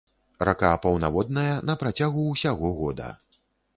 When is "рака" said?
0.47-0.71